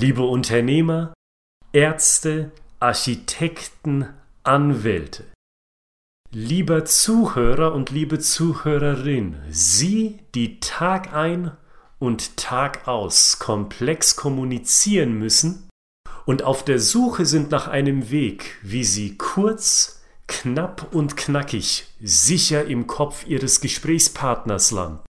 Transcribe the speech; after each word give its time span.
liebe 0.00 0.22
Unternehmer, 0.22 1.12
Ärzte, 1.72 2.52
Architekten, 2.78 4.06
Anwälte. 4.42 5.26
Lieber 6.32 6.86
Zuhörer 6.86 7.74
und 7.74 7.90
liebe 7.90 8.18
Zuhörerin, 8.18 9.36
Sie, 9.50 10.20
die 10.34 10.58
Tag 10.60 11.12
ein 11.12 11.52
und 11.98 12.38
Tag 12.38 12.88
aus 12.88 13.40
komplex 13.40 14.16
kommunizieren 14.16 15.18
müssen 15.18 15.68
und 16.24 16.44
auf 16.44 16.64
der 16.64 16.78
Suche 16.78 17.26
sind 17.26 17.50
nach 17.50 17.68
einem 17.68 18.10
Weg, 18.10 18.56
wie 18.62 18.84
Sie 18.84 19.18
kurz, 19.18 20.02
knapp 20.28 20.94
und 20.94 21.18
knackig 21.18 21.88
sicher 22.00 22.64
im 22.64 22.86
Kopf 22.86 23.26
Ihres 23.26 23.60
Gesprächspartners 23.60 24.70
landen. 24.70 25.09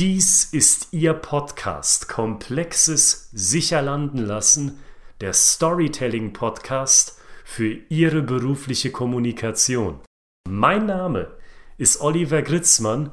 Dies 0.00 0.42
ist 0.42 0.88
Ihr 0.90 1.14
Podcast 1.14 2.08
Komplexes 2.08 3.28
sicher 3.32 3.80
landen 3.80 4.18
lassen, 4.18 4.80
der 5.20 5.32
Storytelling-Podcast 5.32 7.16
für 7.44 7.78
Ihre 7.90 8.22
berufliche 8.22 8.90
Kommunikation. 8.90 10.00
Mein 10.48 10.86
Name 10.86 11.30
ist 11.78 12.00
Oliver 12.00 12.42
Gritzmann 12.42 13.12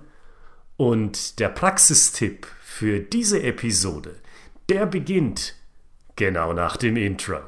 und 0.75 1.39
der 1.39 1.49
Praxistipp 1.49 2.47
für 2.63 2.99
diese 2.99 3.43
Episode, 3.43 4.19
der 4.67 4.87
beginnt 4.87 5.53
genau 6.15 6.51
nach 6.51 6.77
dem 6.77 6.97
Intro. 6.97 7.41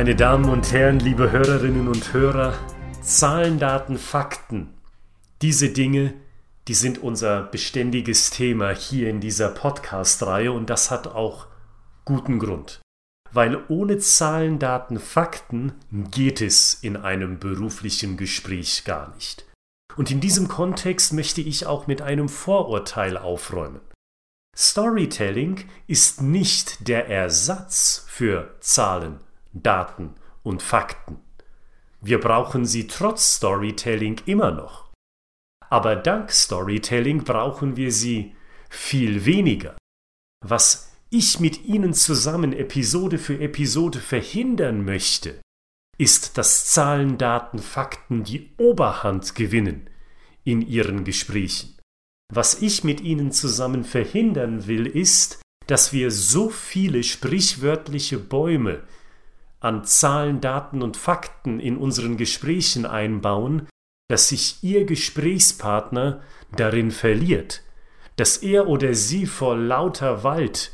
Meine 0.00 0.16
Damen 0.16 0.48
und 0.48 0.72
Herren, 0.72 0.98
liebe 0.98 1.30
Hörerinnen 1.30 1.86
und 1.86 2.14
Hörer, 2.14 2.54
Zahlen, 3.02 3.58
Daten, 3.58 3.98
Fakten, 3.98 4.72
diese 5.42 5.68
Dinge, 5.68 6.14
die 6.68 6.72
sind 6.72 6.96
unser 6.96 7.42
beständiges 7.42 8.30
Thema 8.30 8.70
hier 8.70 9.10
in 9.10 9.20
dieser 9.20 9.50
Podcast-Reihe 9.50 10.52
und 10.52 10.70
das 10.70 10.90
hat 10.90 11.06
auch 11.06 11.48
guten 12.06 12.38
Grund. 12.38 12.80
Weil 13.30 13.62
ohne 13.68 13.98
Zahlen, 13.98 14.58
Daten, 14.58 14.98
Fakten 14.98 15.74
geht 15.90 16.40
es 16.40 16.72
in 16.72 16.96
einem 16.96 17.38
beruflichen 17.38 18.16
Gespräch 18.16 18.84
gar 18.86 19.14
nicht. 19.14 19.44
Und 19.96 20.10
in 20.10 20.20
diesem 20.20 20.48
Kontext 20.48 21.12
möchte 21.12 21.42
ich 21.42 21.66
auch 21.66 21.88
mit 21.88 22.00
einem 22.00 22.30
Vorurteil 22.30 23.18
aufräumen. 23.18 23.82
Storytelling 24.56 25.68
ist 25.88 26.22
nicht 26.22 26.88
der 26.88 27.10
Ersatz 27.10 28.06
für 28.08 28.56
Zahlen, 28.60 29.20
Daten 29.52 30.14
und 30.42 30.62
Fakten. 30.62 31.18
Wir 32.00 32.20
brauchen 32.20 32.64
sie 32.64 32.86
trotz 32.86 33.36
Storytelling 33.36 34.20
immer 34.26 34.50
noch. 34.50 34.90
Aber 35.68 35.96
dank 35.96 36.32
Storytelling 36.32 37.24
brauchen 37.24 37.76
wir 37.76 37.92
sie 37.92 38.34
viel 38.68 39.24
weniger. 39.24 39.76
Was 40.44 40.92
ich 41.10 41.40
mit 41.40 41.64
Ihnen 41.64 41.92
zusammen 41.92 42.52
Episode 42.52 43.18
für 43.18 43.40
Episode 43.40 43.98
verhindern 43.98 44.84
möchte, 44.84 45.40
ist, 45.98 46.38
dass 46.38 46.66
Zahlen, 46.66 47.18
Daten, 47.18 47.58
Fakten 47.58 48.24
die 48.24 48.50
Oberhand 48.56 49.34
gewinnen 49.34 49.90
in 50.44 50.62
Ihren 50.62 51.04
Gesprächen. 51.04 51.76
Was 52.32 52.62
ich 52.62 52.84
mit 52.84 53.00
Ihnen 53.00 53.32
zusammen 53.32 53.84
verhindern 53.84 54.66
will, 54.66 54.86
ist, 54.86 55.42
dass 55.66 55.92
wir 55.92 56.10
so 56.10 56.48
viele 56.48 57.02
sprichwörtliche 57.02 58.18
Bäume 58.18 58.82
an 59.60 59.84
Zahlen, 59.84 60.40
Daten 60.40 60.82
und 60.82 60.96
Fakten 60.96 61.60
in 61.60 61.76
unseren 61.76 62.16
Gesprächen 62.16 62.86
einbauen, 62.86 63.68
dass 64.08 64.28
sich 64.28 64.58
Ihr 64.62 64.86
Gesprächspartner 64.86 66.20
darin 66.56 66.90
verliert, 66.90 67.62
dass 68.16 68.38
er 68.38 68.66
oder 68.66 68.94
sie 68.94 69.26
vor 69.26 69.56
lauter 69.56 70.24
Wald 70.24 70.72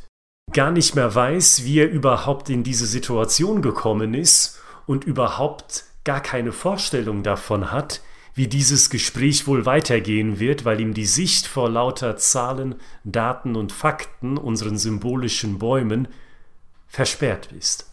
gar 0.52 0.70
nicht 0.70 0.94
mehr 0.94 1.14
weiß, 1.14 1.64
wie 1.64 1.80
er 1.80 1.90
überhaupt 1.90 2.48
in 2.48 2.62
diese 2.62 2.86
Situation 2.86 3.60
gekommen 3.60 4.14
ist 4.14 4.60
und 4.86 5.04
überhaupt 5.04 5.84
gar 6.04 6.20
keine 6.20 6.52
Vorstellung 6.52 7.22
davon 7.22 7.72
hat, 7.72 8.00
wie 8.34 8.48
dieses 8.48 8.90
Gespräch 8.90 9.46
wohl 9.46 9.66
weitergehen 9.66 10.38
wird, 10.38 10.64
weil 10.64 10.80
ihm 10.80 10.94
die 10.94 11.06
Sicht 11.06 11.46
vor 11.46 11.68
lauter 11.68 12.16
Zahlen, 12.16 12.76
Daten 13.02 13.56
und 13.56 13.72
Fakten, 13.72 14.38
unseren 14.38 14.78
symbolischen 14.78 15.58
Bäumen, 15.58 16.08
versperrt 16.86 17.50
ist. 17.52 17.90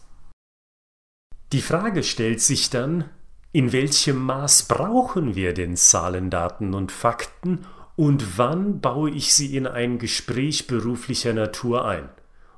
Die 1.54 1.62
Frage 1.62 2.02
stellt 2.02 2.40
sich 2.40 2.68
dann, 2.68 3.04
in 3.52 3.70
welchem 3.70 4.20
Maß 4.20 4.64
brauchen 4.64 5.36
wir 5.36 5.54
denn 5.54 5.76
Zahlen, 5.76 6.28
Daten 6.28 6.74
und 6.74 6.90
Fakten 6.90 7.64
und 7.94 8.38
wann 8.38 8.80
baue 8.80 9.10
ich 9.10 9.34
sie 9.34 9.56
in 9.56 9.68
ein 9.68 10.00
Gespräch 10.00 10.66
beruflicher 10.66 11.32
Natur 11.32 11.84
ein? 11.84 12.08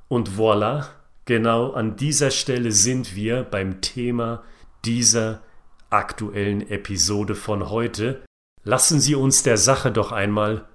Und 0.08 0.30
voilà, 0.38 0.86
genau 1.26 1.72
an 1.72 1.96
dieser 1.96 2.30
Stelle 2.30 2.72
sind 2.72 3.14
wir 3.14 3.42
beim 3.42 3.82
Thema 3.82 4.42
dieser 4.86 5.42
aktuellen 5.90 6.66
Episode 6.66 7.34
von 7.34 7.68
heute. 7.68 8.24
Lassen 8.64 8.98
Sie 8.98 9.14
uns 9.14 9.42
der 9.42 9.58
Sache 9.58 9.92
doch 9.92 10.10
einmal 10.10 10.66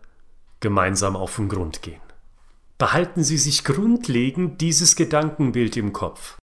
gemeinsam 0.60 1.16
auf 1.16 1.38
den 1.38 1.50
Grund 1.50 1.82
gehen. 1.82 2.04
Behalten 2.78 3.24
Sie 3.24 3.40
sich 3.40 3.64
grundlegend 3.64 4.62
dieses 4.62 4.96
Gedankenbild 4.96 5.76
im 5.76 5.92
Kopf. 5.92 6.38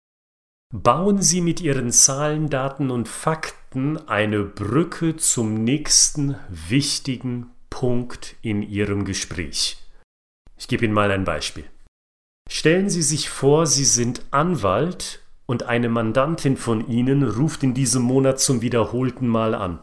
Bauen 0.73 1.21
Sie 1.21 1.39
mit 1.39 1.61
Ihren 1.61 1.91
Zahlen, 1.91 2.49
Daten 2.49 2.91
und 2.91 3.07
Fakten 3.07 3.97
eine 4.09 4.43
Brücke 4.43 5.15
zum 5.15 5.63
nächsten 5.63 6.35
wichtigen 6.49 7.51
Punkt 7.69 8.35
in 8.41 8.61
Ihrem 8.61 9.05
Gespräch. 9.05 9.77
Ich 10.57 10.67
gebe 10.67 10.83
Ihnen 10.83 10.93
mal 10.93 11.09
ein 11.11 11.23
Beispiel. 11.23 11.63
Stellen 12.49 12.89
Sie 12.89 13.01
sich 13.01 13.29
vor, 13.29 13.65
Sie 13.65 13.85
sind 13.85 14.23
Anwalt 14.31 15.21
und 15.45 15.63
eine 15.63 15.87
Mandantin 15.87 16.57
von 16.57 16.85
Ihnen 16.89 17.23
ruft 17.23 17.63
in 17.63 17.73
diesem 17.73 18.01
Monat 18.01 18.41
zum 18.41 18.61
wiederholten 18.61 19.27
Mal 19.29 19.55
an. 19.55 19.79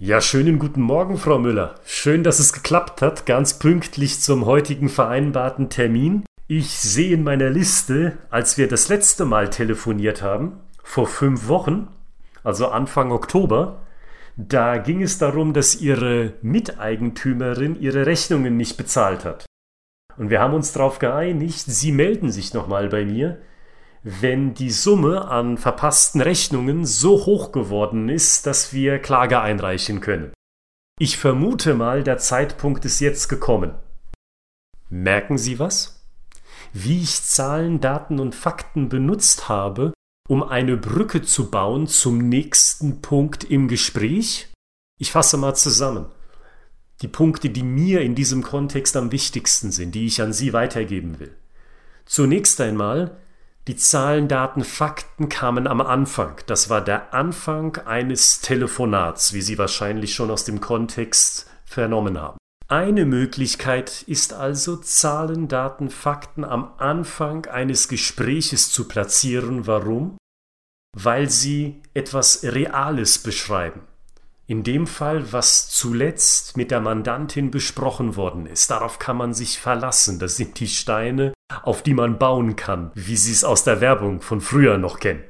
Ja, 0.00 0.20
schönen 0.20 0.58
guten 0.58 0.82
Morgen, 0.82 1.16
Frau 1.16 1.38
Müller. 1.38 1.76
Schön, 1.84 2.24
dass 2.24 2.40
es 2.40 2.52
geklappt 2.52 3.02
hat, 3.02 3.24
ganz 3.24 3.60
pünktlich 3.60 4.20
zum 4.20 4.46
heutigen 4.46 4.88
vereinbarten 4.88 5.70
Termin. 5.70 6.24
Ich 6.48 6.78
sehe 6.78 7.14
in 7.14 7.24
meiner 7.24 7.50
Liste, 7.50 8.18
als 8.30 8.56
wir 8.56 8.68
das 8.68 8.88
letzte 8.88 9.24
Mal 9.24 9.50
telefoniert 9.50 10.22
haben, 10.22 10.60
vor 10.84 11.08
fünf 11.08 11.48
Wochen, 11.48 11.88
also 12.44 12.68
Anfang 12.68 13.10
Oktober, 13.10 13.84
da 14.36 14.76
ging 14.76 15.02
es 15.02 15.18
darum, 15.18 15.54
dass 15.54 15.80
Ihre 15.80 16.34
Miteigentümerin 16.42 17.80
ihre 17.80 18.06
Rechnungen 18.06 18.56
nicht 18.56 18.76
bezahlt 18.76 19.24
hat. 19.24 19.46
Und 20.16 20.30
wir 20.30 20.40
haben 20.40 20.54
uns 20.54 20.72
darauf 20.72 21.00
geeinigt, 21.00 21.64
Sie 21.66 21.90
melden 21.90 22.30
sich 22.30 22.54
nochmal 22.54 22.90
bei 22.90 23.04
mir, 23.04 23.40
wenn 24.04 24.54
die 24.54 24.70
Summe 24.70 25.26
an 25.26 25.58
verpassten 25.58 26.20
Rechnungen 26.20 26.84
so 26.84 27.26
hoch 27.26 27.50
geworden 27.50 28.08
ist, 28.08 28.46
dass 28.46 28.72
wir 28.72 29.00
Klage 29.00 29.40
einreichen 29.40 30.00
können. 30.00 30.32
Ich 31.00 31.18
vermute 31.18 31.74
mal, 31.74 32.04
der 32.04 32.18
Zeitpunkt 32.18 32.84
ist 32.84 33.00
jetzt 33.00 33.26
gekommen. 33.28 33.74
Merken 34.88 35.38
Sie 35.38 35.58
was? 35.58 35.95
Wie 36.84 37.02
ich 37.02 37.22
Zahlen, 37.22 37.80
Daten 37.80 38.20
und 38.20 38.34
Fakten 38.34 38.88
benutzt 38.88 39.48
habe, 39.48 39.92
um 40.28 40.42
eine 40.42 40.76
Brücke 40.76 41.22
zu 41.22 41.50
bauen 41.50 41.86
zum 41.86 42.18
nächsten 42.28 43.00
Punkt 43.00 43.44
im 43.44 43.68
Gespräch? 43.68 44.48
Ich 44.98 45.12
fasse 45.12 45.36
mal 45.36 45.54
zusammen. 45.54 46.06
Die 47.02 47.08
Punkte, 47.08 47.50
die 47.50 47.62
mir 47.62 48.00
in 48.00 48.14
diesem 48.14 48.42
Kontext 48.42 48.96
am 48.96 49.12
wichtigsten 49.12 49.70
sind, 49.70 49.94
die 49.94 50.06
ich 50.06 50.20
an 50.20 50.32
Sie 50.32 50.52
weitergeben 50.52 51.18
will. 51.18 51.34
Zunächst 52.04 52.60
einmal, 52.60 53.16
die 53.68 53.76
Zahlen, 53.76 54.28
Daten, 54.28 54.62
Fakten 54.62 55.28
kamen 55.28 55.66
am 55.66 55.80
Anfang. 55.80 56.36
Das 56.46 56.70
war 56.70 56.82
der 56.82 57.12
Anfang 57.12 57.76
eines 57.78 58.40
Telefonats, 58.40 59.32
wie 59.32 59.42
Sie 59.42 59.58
wahrscheinlich 59.58 60.14
schon 60.14 60.30
aus 60.30 60.44
dem 60.44 60.60
Kontext 60.60 61.50
vernommen 61.64 62.20
haben. 62.20 62.38
Eine 62.68 63.06
Möglichkeit 63.06 64.02
ist 64.08 64.32
also, 64.32 64.76
Zahlen, 64.76 65.46
Daten, 65.46 65.88
Fakten 65.88 66.42
am 66.42 66.72
Anfang 66.78 67.46
eines 67.46 67.86
Gespräches 67.86 68.72
zu 68.72 68.88
platzieren. 68.88 69.68
Warum? 69.68 70.18
Weil 70.96 71.30
sie 71.30 71.80
etwas 71.94 72.42
Reales 72.42 73.18
beschreiben. 73.18 73.82
In 74.48 74.64
dem 74.64 74.88
Fall, 74.88 75.32
was 75.32 75.68
zuletzt 75.70 76.56
mit 76.56 76.72
der 76.72 76.80
Mandantin 76.80 77.52
besprochen 77.52 78.16
worden 78.16 78.46
ist. 78.46 78.70
Darauf 78.70 78.98
kann 78.98 79.16
man 79.16 79.32
sich 79.32 79.60
verlassen. 79.60 80.18
Das 80.18 80.36
sind 80.36 80.58
die 80.58 80.68
Steine, 80.68 81.34
auf 81.62 81.84
die 81.84 81.94
man 81.94 82.18
bauen 82.18 82.56
kann, 82.56 82.90
wie 82.94 83.16
Sie 83.16 83.32
es 83.32 83.44
aus 83.44 83.62
der 83.62 83.80
Werbung 83.80 84.20
von 84.20 84.40
früher 84.40 84.78
noch 84.78 84.98
kennen. 84.98 85.24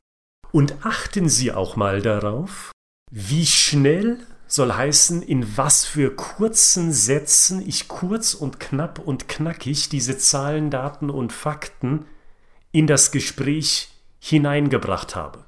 Und 0.52 0.86
achten 0.86 1.28
Sie 1.28 1.52
auch 1.52 1.76
mal 1.76 2.00
darauf, 2.00 2.72
wie 3.10 3.44
schnell 3.44 4.26
soll 4.46 4.72
heißen, 4.72 5.22
in 5.22 5.56
was 5.56 5.84
für 5.84 6.14
kurzen 6.14 6.92
Sätzen 6.92 7.66
ich 7.66 7.88
kurz 7.88 8.34
und 8.34 8.60
knapp 8.60 8.98
und 8.98 9.28
knackig 9.28 9.88
diese 9.88 10.18
Zahlen, 10.18 10.70
Daten 10.70 11.10
und 11.10 11.32
Fakten 11.32 12.06
in 12.72 12.86
das 12.86 13.10
Gespräch 13.10 13.88
hineingebracht 14.18 15.16
habe. 15.16 15.44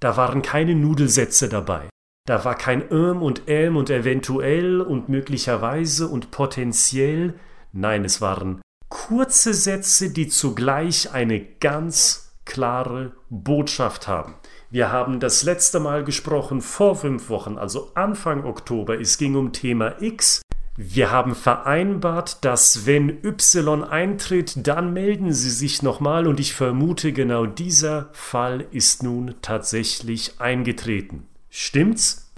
Da 0.00 0.16
waren 0.16 0.42
keine 0.42 0.74
Nudelsätze 0.74 1.48
dabei. 1.48 1.88
Da 2.26 2.44
war 2.44 2.56
kein 2.56 2.90
ähm 2.90 3.22
und 3.22 3.42
ähm 3.48 3.76
und 3.76 3.90
eventuell 3.90 4.80
und 4.80 5.08
möglicherweise 5.08 6.08
und 6.08 6.30
potenziell. 6.30 7.34
Nein, 7.72 8.04
es 8.04 8.20
waren 8.20 8.62
kurze 8.88 9.52
Sätze, 9.52 10.10
die 10.10 10.28
zugleich 10.28 11.12
eine 11.12 11.40
ganz 11.40 12.23
klare 12.44 13.12
Botschaft 13.30 14.08
haben. 14.08 14.34
Wir 14.70 14.90
haben 14.90 15.20
das 15.20 15.42
letzte 15.44 15.80
Mal 15.80 16.04
gesprochen 16.04 16.60
vor 16.60 16.96
fünf 16.96 17.28
Wochen, 17.28 17.58
also 17.58 17.92
Anfang 17.94 18.44
Oktober. 18.44 19.00
Es 19.00 19.18
ging 19.18 19.36
um 19.36 19.52
Thema 19.52 20.02
X. 20.02 20.42
Wir 20.76 21.12
haben 21.12 21.36
vereinbart, 21.36 22.44
dass 22.44 22.84
wenn 22.84 23.24
Y 23.24 23.84
eintritt, 23.84 24.66
dann 24.66 24.92
melden 24.92 25.32
Sie 25.32 25.50
sich 25.50 25.82
nochmal 25.82 26.26
und 26.26 26.40
ich 26.40 26.54
vermute, 26.54 27.12
genau 27.12 27.46
dieser 27.46 28.08
Fall 28.12 28.66
ist 28.72 29.04
nun 29.04 29.36
tatsächlich 29.40 30.40
eingetreten. 30.40 31.28
Stimmt's? 31.50 32.32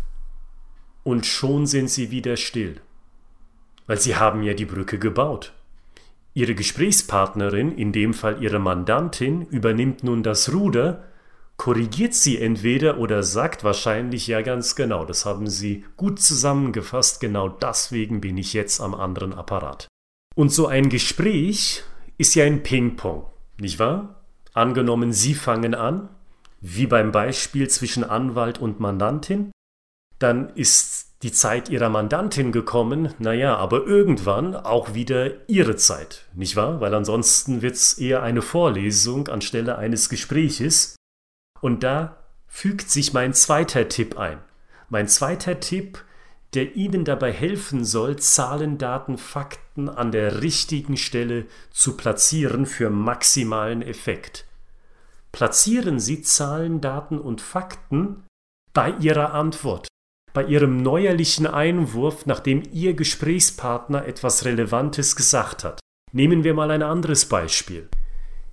Und 1.02 1.24
schon 1.24 1.66
sind 1.66 1.88
Sie 1.88 2.10
wieder 2.10 2.36
still. 2.36 2.82
Weil 3.86 3.98
Sie 3.98 4.16
haben 4.16 4.42
ja 4.42 4.52
die 4.52 4.66
Brücke 4.66 4.98
gebaut. 4.98 5.54
Ihre 6.36 6.54
Gesprächspartnerin, 6.54 7.72
in 7.72 7.92
dem 7.92 8.12
Fall 8.12 8.42
Ihre 8.42 8.58
Mandantin, 8.58 9.46
übernimmt 9.46 10.04
nun 10.04 10.22
das 10.22 10.52
Ruder, 10.52 11.04
korrigiert 11.56 12.12
sie 12.12 12.38
entweder 12.38 12.98
oder 12.98 13.22
sagt 13.22 13.64
wahrscheinlich 13.64 14.26
ja 14.26 14.42
ganz 14.42 14.76
genau, 14.76 15.06
das 15.06 15.24
haben 15.24 15.48
Sie 15.48 15.86
gut 15.96 16.20
zusammengefasst, 16.20 17.20
genau 17.20 17.48
deswegen 17.48 18.20
bin 18.20 18.36
ich 18.36 18.52
jetzt 18.52 18.82
am 18.82 18.94
anderen 18.94 19.32
Apparat. 19.32 19.88
Und 20.34 20.50
so 20.52 20.66
ein 20.66 20.90
Gespräch 20.90 21.82
ist 22.18 22.34
ja 22.34 22.44
ein 22.44 22.62
Ping-Pong, 22.62 23.24
nicht 23.58 23.78
wahr? 23.78 24.22
Angenommen, 24.52 25.14
Sie 25.14 25.32
fangen 25.32 25.74
an, 25.74 26.10
wie 26.60 26.86
beim 26.86 27.12
Beispiel 27.12 27.70
zwischen 27.70 28.04
Anwalt 28.04 28.58
und 28.58 28.78
Mandantin, 28.78 29.52
dann 30.18 30.50
ist 30.50 31.06
die 31.22 31.32
Zeit 31.32 31.68
ihrer 31.70 31.88
Mandantin 31.88 32.52
gekommen, 32.52 33.14
naja, 33.18 33.56
aber 33.56 33.86
irgendwann 33.86 34.54
auch 34.54 34.94
wieder 34.94 35.48
ihre 35.48 35.76
Zeit, 35.76 36.26
nicht 36.34 36.56
wahr? 36.56 36.80
Weil 36.80 36.94
ansonsten 36.94 37.62
wird's 37.62 37.94
eher 37.94 38.22
eine 38.22 38.42
Vorlesung 38.42 39.28
anstelle 39.28 39.78
eines 39.78 40.08
Gespräches. 40.08 40.96
Und 41.60 41.82
da 41.82 42.18
fügt 42.46 42.90
sich 42.90 43.12
mein 43.12 43.32
zweiter 43.32 43.88
Tipp 43.88 44.18
ein. 44.18 44.38
Mein 44.88 45.08
zweiter 45.08 45.58
Tipp, 45.58 46.04
der 46.54 46.76
Ihnen 46.76 47.04
dabei 47.04 47.32
helfen 47.32 47.84
soll, 47.84 48.16
Zahlen, 48.16 48.78
Daten, 48.78 49.18
Fakten 49.18 49.88
an 49.88 50.12
der 50.12 50.42
richtigen 50.42 50.96
Stelle 50.96 51.46
zu 51.70 51.96
platzieren 51.96 52.66
für 52.66 52.90
maximalen 52.90 53.82
Effekt. 53.82 54.46
Platzieren 55.32 55.98
Sie 55.98 56.22
Zahlen, 56.22 56.80
Daten 56.80 57.18
und 57.18 57.40
Fakten 57.40 58.24
bei 58.72 58.90
Ihrer 59.00 59.34
Antwort 59.34 59.88
bei 60.36 60.44
Ihrem 60.44 60.82
neuerlichen 60.82 61.46
Einwurf, 61.46 62.26
nachdem 62.26 62.62
Ihr 62.70 62.92
Gesprächspartner 62.92 64.04
etwas 64.04 64.44
Relevantes 64.44 65.16
gesagt 65.16 65.64
hat. 65.64 65.80
Nehmen 66.12 66.44
wir 66.44 66.52
mal 66.52 66.70
ein 66.70 66.82
anderes 66.82 67.24
Beispiel. 67.24 67.88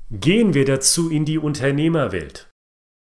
Gehen 0.10 0.54
wir 0.54 0.64
dazu 0.64 1.10
in 1.10 1.26
die 1.26 1.38
Unternehmerwelt. 1.38 2.50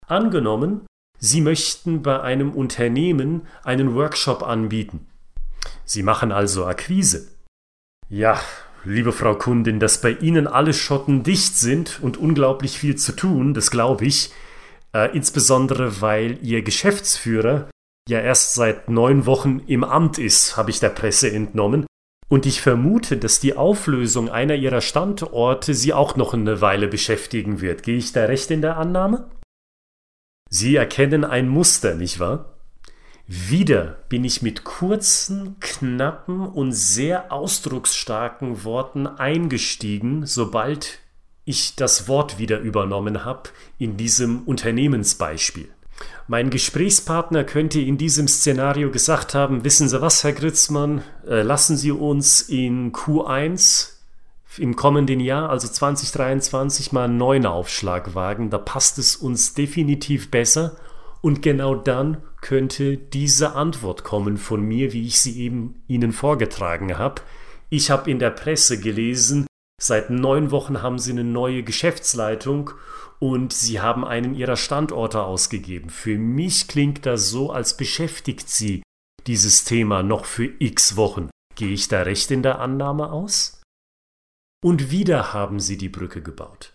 Angenommen, 0.07 0.85
Sie 1.19 1.39
möchten 1.39 2.01
bei 2.03 2.19
einem 2.19 2.51
Unternehmen 2.51 3.47
einen 3.63 3.95
Workshop 3.95 4.43
anbieten. 4.43 5.07
Sie 5.85 6.03
machen 6.03 6.33
also 6.33 6.65
Akquise. 6.65 7.29
Ja, 8.09 8.41
liebe 8.83 9.13
Frau 9.13 9.35
Kundin, 9.35 9.79
dass 9.79 10.01
bei 10.01 10.11
Ihnen 10.11 10.47
alle 10.47 10.73
Schotten 10.73 11.23
dicht 11.23 11.55
sind 11.55 12.01
und 12.01 12.17
unglaublich 12.17 12.77
viel 12.77 12.97
zu 12.97 13.13
tun, 13.13 13.53
das 13.53 13.71
glaube 13.71 14.03
ich, 14.05 14.31
äh, 14.93 15.15
insbesondere 15.15 16.01
weil 16.01 16.39
Ihr 16.41 16.61
Geschäftsführer 16.61 17.69
ja 18.07 18.19
erst 18.19 18.53
seit 18.53 18.89
neun 18.89 19.25
Wochen 19.25 19.59
im 19.67 19.83
Amt 19.83 20.17
ist, 20.17 20.57
habe 20.57 20.69
ich 20.69 20.79
der 20.79 20.89
Presse 20.89 21.31
entnommen. 21.31 21.85
Und 22.27 22.45
ich 22.45 22.61
vermute, 22.61 23.17
dass 23.17 23.39
die 23.39 23.55
Auflösung 23.55 24.29
einer 24.29 24.55
ihrer 24.55 24.81
Standorte 24.81 25.73
sie 25.73 25.93
auch 25.93 26.15
noch 26.15 26.33
eine 26.33 26.59
Weile 26.59 26.87
beschäftigen 26.87 27.61
wird. 27.61 27.83
Gehe 27.83 27.97
ich 27.97 28.13
da 28.13 28.25
recht 28.25 28.49
in 28.49 28.61
der 28.61 28.77
Annahme? 28.77 29.29
Sie 30.49 30.75
erkennen 30.75 31.23
ein 31.23 31.47
Muster, 31.47 31.95
nicht 31.95 32.19
wahr? 32.19 32.55
Wieder 33.27 34.03
bin 34.09 34.23
ich 34.23 34.43
mit 34.43 34.63
kurzen, 34.63 35.59
knappen 35.59 36.41
und 36.41 36.73
sehr 36.73 37.31
ausdrucksstarken 37.31 38.63
Worten 38.63 39.07
eingestiegen, 39.07 40.25
sobald 40.25 40.99
ich 41.43 41.75
das 41.75 42.07
Wort 42.07 42.37
wieder 42.37 42.59
übernommen 42.59 43.25
habe 43.25 43.49
in 43.77 43.97
diesem 43.97 44.43
Unternehmensbeispiel. 44.43 45.69
Mein 46.27 46.49
Gesprächspartner 46.49 47.43
könnte 47.43 47.79
in 47.79 47.97
diesem 47.97 48.27
Szenario 48.27 48.91
gesagt 48.91 49.35
haben, 49.35 49.63
wissen 49.63 49.87
Sie 49.87 50.01
was, 50.01 50.23
Herr 50.23 50.33
Gritzmann, 50.33 51.03
äh, 51.27 51.41
lassen 51.41 51.77
Sie 51.77 51.91
uns 51.91 52.41
in 52.41 52.91
Q1 52.91 53.91
im 54.57 54.75
kommenden 54.75 55.19
Jahr, 55.19 55.49
also 55.49 55.67
2023, 55.67 56.91
mal 56.91 57.05
einen 57.05 57.17
neuen 57.17 57.45
Aufschlag 57.45 58.15
wagen. 58.15 58.49
Da 58.49 58.57
passt 58.57 58.97
es 58.97 59.15
uns 59.15 59.53
definitiv 59.53 60.31
besser. 60.31 60.77
Und 61.21 61.41
genau 61.41 61.75
dann 61.75 62.17
könnte 62.41 62.97
diese 62.97 63.55
Antwort 63.55 64.03
kommen 64.03 64.37
von 64.37 64.61
mir, 64.61 64.93
wie 64.93 65.07
ich 65.07 65.19
sie 65.19 65.41
eben 65.41 65.83
Ihnen 65.87 66.11
vorgetragen 66.11 66.97
habe. 66.97 67.21
Ich 67.69 67.89
habe 67.89 68.11
in 68.11 68.19
der 68.19 68.29
Presse 68.29 68.79
gelesen, 68.79 69.47
seit 69.81 70.09
neun 70.09 70.51
Wochen 70.51 70.81
haben 70.81 70.99
Sie 70.99 71.11
eine 71.11 71.23
neue 71.23 71.63
Geschäftsleitung 71.63 72.71
und 73.19 73.53
sie 73.53 73.79
haben 73.79 74.05
einen 74.05 74.35
ihrer 74.35 74.57
Standorte 74.57 75.23
ausgegeben. 75.23 75.89
Für 75.89 76.17
mich 76.17 76.67
klingt 76.67 77.05
das 77.05 77.29
so, 77.29 77.51
als 77.51 77.77
beschäftigt 77.77 78.49
sie 78.49 78.83
dieses 79.27 79.63
Thema 79.63 80.03
noch 80.03 80.25
für 80.25 80.51
x 80.59 80.95
Wochen. 80.95 81.29
Gehe 81.55 81.71
ich 81.71 81.87
da 81.87 82.01
recht 82.01 82.31
in 82.31 82.43
der 82.43 82.59
Annahme 82.59 83.11
aus? 83.11 83.61
Und 84.63 84.91
wieder 84.91 85.33
haben 85.33 85.59
sie 85.59 85.77
die 85.77 85.89
Brücke 85.89 86.21
gebaut. 86.21 86.73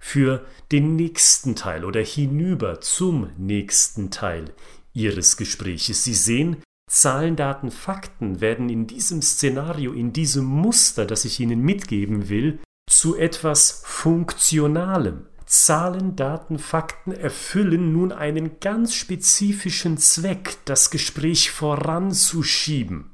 Für 0.00 0.44
den 0.72 0.96
nächsten 0.96 1.56
Teil 1.56 1.84
oder 1.84 2.00
hinüber 2.00 2.80
zum 2.80 3.30
nächsten 3.36 4.10
Teil 4.10 4.52
ihres 4.92 5.36
Gespräches. 5.36 6.04
Sie 6.04 6.14
sehen, 6.14 6.62
Zahlen, 6.90 7.36
Daten, 7.36 7.70
Fakten 7.70 8.40
werden 8.40 8.68
in 8.68 8.88
diesem 8.88 9.22
Szenario, 9.22 9.92
in 9.92 10.12
diesem 10.12 10.44
Muster, 10.44 11.06
das 11.06 11.24
ich 11.24 11.38
Ihnen 11.38 11.60
mitgeben 11.60 12.28
will, 12.28 12.58
zu 12.88 13.16
etwas 13.16 13.82
Funktionalem, 13.86 15.26
Zahlen, 15.46 16.16
Daten, 16.16 16.58
Fakten 16.58 17.12
erfüllen 17.12 17.92
nun 17.92 18.10
einen 18.10 18.58
ganz 18.58 18.94
spezifischen 18.94 19.98
Zweck, 19.98 20.58
das 20.64 20.90
Gespräch 20.90 21.50
voranzuschieben. 21.52 23.10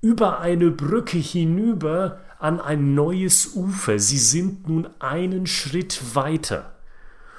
Über 0.00 0.40
eine 0.40 0.70
Brücke 0.70 1.18
hinüber 1.18 2.20
an 2.38 2.60
ein 2.60 2.94
neues 2.94 3.54
Ufer. 3.54 3.98
Sie 3.98 4.18
sind 4.18 4.68
nun 4.68 4.88
einen 5.00 5.46
Schritt 5.46 6.14
weiter. 6.14 6.77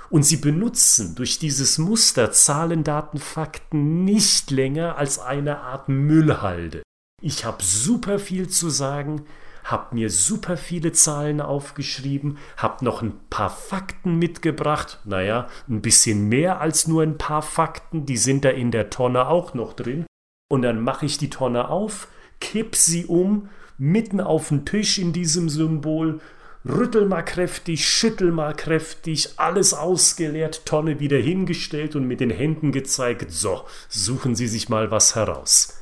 Und 0.09 0.23
sie 0.23 0.37
benutzen 0.37 1.15
durch 1.15 1.37
dieses 1.37 1.77
Muster 1.77 2.31
Zahlen, 2.31 2.83
Daten, 2.83 3.19
Fakten 3.19 4.03
nicht 4.05 4.49
länger 4.49 4.97
als 4.97 5.19
eine 5.19 5.59
Art 5.59 5.87
Müllhalde. 5.87 6.81
Ich 7.21 7.45
habe 7.45 7.61
super 7.61 8.17
viel 8.17 8.47
zu 8.47 8.69
sagen, 8.69 9.25
habe 9.63 9.95
mir 9.95 10.09
super 10.09 10.57
viele 10.57 10.93
Zahlen 10.93 11.41
aufgeschrieben, 11.41 12.37
habe 12.57 12.83
noch 12.83 13.01
ein 13.01 13.13
paar 13.29 13.49
Fakten 13.49 14.17
mitgebracht. 14.17 14.99
Naja, 15.05 15.47
ein 15.67 15.81
bisschen 15.81 16.27
mehr 16.27 16.59
als 16.59 16.87
nur 16.87 17.03
ein 17.03 17.17
paar 17.17 17.41
Fakten, 17.41 18.05
die 18.05 18.17
sind 18.17 18.45
da 18.45 18.49
in 18.49 18.71
der 18.71 18.89
Tonne 18.89 19.27
auch 19.27 19.53
noch 19.53 19.73
drin. 19.73 20.05
Und 20.51 20.63
dann 20.63 20.81
mache 20.81 21.05
ich 21.05 21.19
die 21.19 21.29
Tonne 21.29 21.69
auf, 21.69 22.07
kipp 22.39 22.75
sie 22.75 23.05
um, 23.05 23.49
mitten 23.77 24.21
auf 24.21 24.49
den 24.49 24.65
Tisch 24.65 24.97
in 24.97 25.13
diesem 25.13 25.49
Symbol, 25.49 26.19
rüttel 26.67 27.05
mal 27.05 27.21
kräftig, 27.23 27.87
schüttel 27.87 28.31
mal 28.31 28.53
kräftig, 28.53 29.33
alles 29.37 29.73
ausgeleert, 29.73 30.65
Tonne 30.65 30.99
wieder 30.99 31.17
hingestellt 31.17 31.95
und 31.95 32.05
mit 32.05 32.19
den 32.19 32.29
Händen 32.29 32.71
gezeigt, 32.71 33.31
so, 33.31 33.65
suchen 33.87 34.35
Sie 34.35 34.47
sich 34.47 34.69
mal 34.69 34.91
was 34.91 35.15
heraus. 35.15 35.81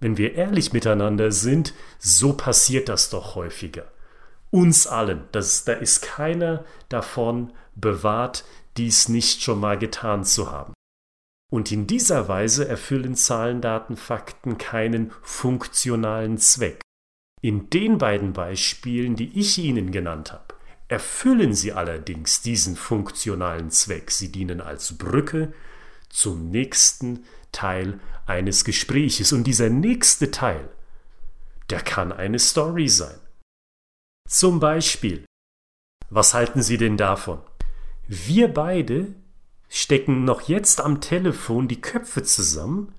Wenn 0.00 0.16
wir 0.16 0.34
ehrlich 0.34 0.72
miteinander 0.72 1.30
sind, 1.32 1.74
so 1.98 2.32
passiert 2.32 2.88
das 2.88 3.10
doch 3.10 3.34
häufiger. 3.34 3.84
Uns 4.50 4.86
allen, 4.86 5.24
das, 5.32 5.64
da 5.64 5.72
ist 5.72 6.02
keiner 6.02 6.64
davon 6.88 7.52
bewahrt, 7.74 8.44
dies 8.76 9.08
nicht 9.08 9.42
schon 9.42 9.60
mal 9.60 9.78
getan 9.78 10.24
zu 10.24 10.50
haben. 10.50 10.74
Und 11.50 11.70
in 11.70 11.86
dieser 11.86 12.28
Weise 12.28 12.66
erfüllen 12.66 13.14
Zahlen, 13.14 13.60
Daten, 13.60 13.96
Fakten 13.96 14.58
keinen 14.58 15.12
funktionalen 15.22 16.38
Zweck. 16.38 16.80
In 17.42 17.68
den 17.70 17.98
beiden 17.98 18.32
Beispielen, 18.32 19.16
die 19.16 19.38
ich 19.38 19.58
Ihnen 19.58 19.90
genannt 19.90 20.32
habe, 20.32 20.54
erfüllen 20.86 21.54
sie 21.54 21.72
allerdings 21.72 22.42
diesen 22.42 22.76
funktionalen 22.76 23.70
Zweck. 23.70 24.10
Sie 24.10 24.30
dienen 24.30 24.60
als 24.60 24.96
Brücke 24.96 25.52
zum 26.08 26.50
nächsten 26.50 27.24
Teil 27.50 27.98
eines 28.26 28.64
Gespräches. 28.64 29.32
Und 29.32 29.44
dieser 29.44 29.70
nächste 29.70 30.30
Teil, 30.30 30.68
der 31.70 31.80
kann 31.80 32.12
eine 32.12 32.38
Story 32.38 32.88
sein. 32.88 33.18
Zum 34.28 34.60
Beispiel, 34.60 35.24
was 36.10 36.34
halten 36.34 36.62
Sie 36.62 36.76
denn 36.76 36.96
davon? 36.96 37.40
Wir 38.06 38.48
beide 38.48 39.14
stecken 39.68 40.24
noch 40.24 40.42
jetzt 40.42 40.80
am 40.80 41.00
Telefon 41.00 41.66
die 41.66 41.80
Köpfe 41.80 42.22
zusammen, 42.22 42.94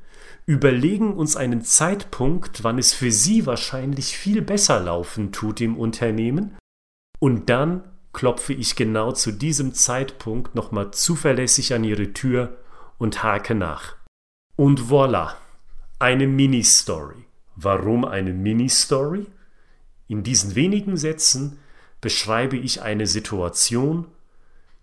überlegen 0.46 1.14
uns 1.14 1.36
einen 1.36 1.64
Zeitpunkt, 1.64 2.64
wann 2.64 2.78
es 2.78 2.94
für 2.94 3.12
Sie 3.12 3.46
wahrscheinlich 3.46 4.18
viel 4.18 4.42
besser 4.42 4.80
laufen 4.80 5.32
tut 5.32 5.62
im 5.62 5.78
Unternehmen, 5.78 6.58
und 7.20 7.50
dann 7.50 7.84
klopfe 8.12 8.54
ich 8.54 8.76
genau 8.76 9.12
zu 9.14 9.32
diesem 9.32 9.74
Zeitpunkt 9.74 10.56
nochmal 10.56 10.92
zuverlässig 10.92 11.74
an 11.74 11.84
Ihre 11.84 12.14
Tür 12.14 12.58
und 12.98 13.24
hake 13.24 13.56
nach. 13.56 13.96
Und 14.56 14.82
voilà, 14.82 15.32
eine 16.00 16.28
Mini-Story. 16.28 17.26
Warum 17.56 18.06
eine 18.06 18.34
Mini-Story? 18.34 19.26
In 20.08 20.24
diesen 20.24 20.56
wenigen 20.56 20.98
Sätzen 20.98 21.60
beschreibe 22.02 22.58
ich 22.58 22.82
eine 22.82 23.08
Situation 23.08 24.08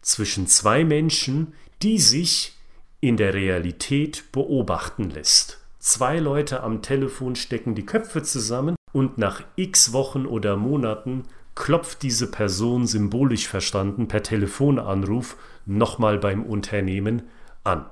zwischen 0.00 0.46
zwei 0.46 0.84
Menschen, 0.84 1.52
die 1.82 1.98
sich 1.98 2.56
in 3.00 3.16
der 3.16 3.34
Realität 3.34 4.24
beobachten 4.32 5.10
lässt. 5.10 5.60
Zwei 5.78 6.18
Leute 6.18 6.62
am 6.62 6.82
Telefon 6.82 7.34
stecken 7.36 7.74
die 7.74 7.86
Köpfe 7.86 8.22
zusammen 8.22 8.76
und 8.92 9.16
nach 9.16 9.42
x 9.56 9.92
Wochen 9.92 10.26
oder 10.26 10.56
Monaten 10.56 11.24
klopft 11.54 12.02
diese 12.02 12.30
Person 12.30 12.86
symbolisch 12.86 13.48
verstanden 13.48 14.08
per 14.08 14.22
Telefonanruf 14.22 15.36
nochmal 15.64 16.18
beim 16.18 16.44
Unternehmen 16.44 17.22
an. 17.64 17.86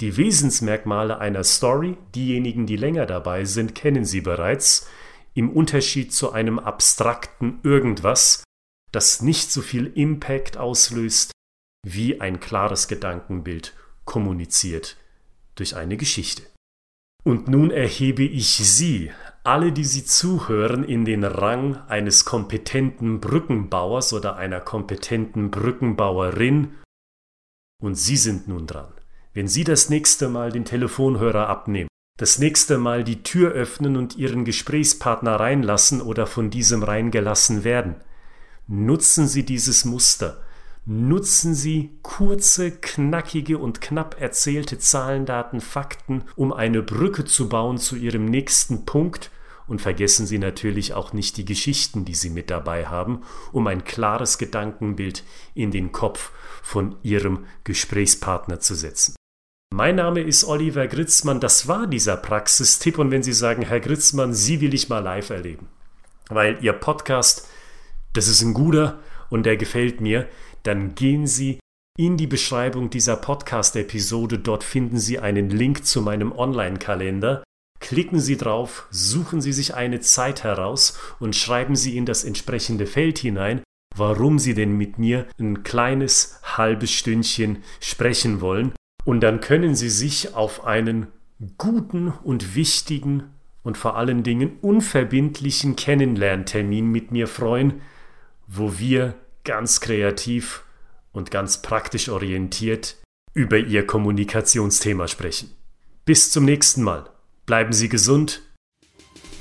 Die 0.00 0.18
Wesensmerkmale 0.18 1.18
einer 1.18 1.42
Story, 1.42 1.96
diejenigen, 2.14 2.66
die 2.66 2.76
länger 2.76 3.06
dabei 3.06 3.46
sind, 3.46 3.74
kennen 3.74 4.04
Sie 4.04 4.20
bereits, 4.20 4.86
im 5.32 5.50
Unterschied 5.50 6.12
zu 6.12 6.32
einem 6.32 6.58
abstrakten 6.58 7.60
Irgendwas, 7.62 8.44
das 8.92 9.22
nicht 9.22 9.50
so 9.50 9.62
viel 9.62 9.86
Impact 9.94 10.58
auslöst, 10.58 11.32
wie 11.86 12.20
ein 12.20 12.40
klares 12.40 12.88
Gedankenbild 12.88 13.74
kommuniziert 14.06 14.96
durch 15.56 15.76
eine 15.76 15.98
Geschichte. 15.98 16.42
Und 17.24 17.48
nun 17.48 17.70
erhebe 17.70 18.22
ich 18.22 18.56
Sie, 18.56 19.10
alle, 19.42 19.72
die 19.72 19.84
Sie 19.84 20.04
zuhören, 20.04 20.84
in 20.84 21.04
den 21.04 21.24
Rang 21.24 21.76
eines 21.88 22.24
kompetenten 22.24 23.20
Brückenbauers 23.20 24.12
oder 24.12 24.36
einer 24.36 24.60
kompetenten 24.60 25.50
Brückenbauerin, 25.50 26.76
und 27.82 27.96
Sie 27.96 28.16
sind 28.16 28.48
nun 28.48 28.66
dran. 28.66 28.92
Wenn 29.34 29.48
Sie 29.48 29.64
das 29.64 29.90
nächste 29.90 30.28
Mal 30.28 30.50
den 30.50 30.64
Telefonhörer 30.64 31.48
abnehmen, 31.48 31.88
das 32.16 32.38
nächste 32.38 32.78
Mal 32.78 33.04
die 33.04 33.22
Tür 33.22 33.52
öffnen 33.52 33.96
und 33.96 34.16
Ihren 34.16 34.44
Gesprächspartner 34.44 35.38
reinlassen 35.38 36.00
oder 36.00 36.26
von 36.26 36.48
diesem 36.48 36.82
reingelassen 36.82 37.62
werden, 37.62 37.96
nutzen 38.66 39.28
Sie 39.28 39.44
dieses 39.44 39.84
Muster 39.84 40.42
nutzen 40.86 41.54
Sie 41.54 41.98
kurze, 42.02 42.70
knackige 42.70 43.58
und 43.58 43.80
knapp 43.80 44.20
erzählte 44.20 44.78
Zahlen, 44.78 45.26
Daten, 45.26 45.60
Fakten, 45.60 46.24
um 46.36 46.52
eine 46.52 46.82
Brücke 46.82 47.24
zu 47.24 47.48
bauen 47.48 47.76
zu 47.76 47.96
Ihrem 47.96 48.24
nächsten 48.24 48.86
Punkt. 48.86 49.30
Und 49.66 49.80
vergessen 49.80 50.26
Sie 50.26 50.38
natürlich 50.38 50.94
auch 50.94 51.12
nicht 51.12 51.36
die 51.36 51.44
Geschichten, 51.44 52.04
die 52.04 52.14
Sie 52.14 52.30
mit 52.30 52.50
dabei 52.50 52.86
haben, 52.86 53.22
um 53.50 53.66
ein 53.66 53.82
klares 53.82 54.38
Gedankenbild 54.38 55.24
in 55.54 55.72
den 55.72 55.90
Kopf 55.90 56.30
von 56.62 56.94
Ihrem 57.02 57.46
Gesprächspartner 57.64 58.60
zu 58.60 58.76
setzen. 58.76 59.16
Mein 59.74 59.96
Name 59.96 60.20
ist 60.20 60.44
Oliver 60.44 60.86
Gritzmann, 60.86 61.40
das 61.40 61.66
war 61.66 61.88
dieser 61.88 62.16
Praxistipp. 62.16 62.98
Und 62.98 63.10
wenn 63.10 63.24
Sie 63.24 63.32
sagen, 63.32 63.62
Herr 63.62 63.80
Gritzmann, 63.80 64.32
Sie 64.32 64.60
will 64.60 64.72
ich 64.72 64.88
mal 64.88 65.00
live 65.00 65.30
erleben, 65.30 65.66
weil 66.28 66.62
Ihr 66.62 66.72
Podcast, 66.72 67.48
das 68.12 68.28
ist 68.28 68.42
ein 68.42 68.54
guter 68.54 69.00
und 69.30 69.44
der 69.44 69.56
gefällt 69.56 70.00
mir, 70.00 70.28
dann 70.66 70.94
gehen 70.94 71.26
Sie 71.26 71.60
in 71.96 72.16
die 72.16 72.26
Beschreibung 72.26 72.90
dieser 72.90 73.16
Podcast-Episode. 73.16 74.38
Dort 74.38 74.64
finden 74.64 74.98
Sie 74.98 75.18
einen 75.18 75.50
Link 75.50 75.86
zu 75.86 76.02
meinem 76.02 76.32
Online-Kalender. 76.32 77.42
Klicken 77.80 78.20
Sie 78.20 78.36
drauf, 78.36 78.86
suchen 78.90 79.40
Sie 79.40 79.52
sich 79.52 79.74
eine 79.74 80.00
Zeit 80.00 80.44
heraus 80.44 80.98
und 81.20 81.36
schreiben 81.36 81.76
Sie 81.76 81.96
in 81.96 82.06
das 82.06 82.24
entsprechende 82.24 82.86
Feld 82.86 83.18
hinein, 83.18 83.62
warum 83.94 84.38
Sie 84.38 84.54
denn 84.54 84.76
mit 84.76 84.98
mir 84.98 85.26
ein 85.38 85.62
kleines 85.62 86.40
halbes 86.42 86.90
Stündchen 86.90 87.62
sprechen 87.80 88.40
wollen. 88.40 88.72
Und 89.04 89.20
dann 89.20 89.40
können 89.40 89.74
Sie 89.74 89.90
sich 89.90 90.34
auf 90.34 90.64
einen 90.64 91.06
guten 91.58 92.08
und 92.08 92.56
wichtigen 92.56 93.34
und 93.62 93.78
vor 93.78 93.96
allen 93.96 94.22
Dingen 94.22 94.58
unverbindlichen 94.62 95.76
Kennenlerntermin 95.76 96.90
mit 96.90 97.12
mir 97.12 97.28
freuen, 97.28 97.80
wo 98.46 98.78
wir 98.78 99.14
ganz 99.46 99.80
kreativ 99.80 100.62
und 101.12 101.30
ganz 101.30 101.62
praktisch 101.62 102.10
orientiert 102.10 102.96
über 103.32 103.56
Ihr 103.56 103.86
Kommunikationsthema 103.86 105.08
sprechen. 105.08 105.54
Bis 106.04 106.30
zum 106.30 106.44
nächsten 106.44 106.82
Mal. 106.82 107.08
Bleiben 107.46 107.72
Sie 107.72 107.88
gesund 107.88 108.42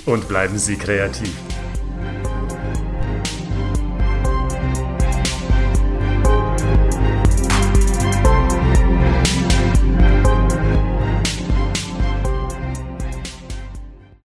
und 0.05 0.27
bleiben 0.29 0.57
Sie 0.57 0.77
kreativ. 0.77 1.33